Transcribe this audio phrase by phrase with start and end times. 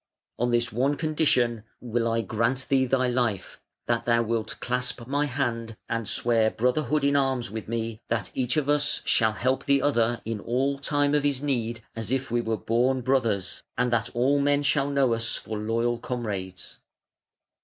[0.39, 5.27] On this one condition will I grant thee thy life, that thou wilt clasp my
[5.27, 9.79] hand and swear brotherhood in arms with me, that each of us shall help the
[9.83, 14.09] other in all time of his need as if we were born brothers, and that
[14.15, 16.79] all men shall know us for loyal comrades".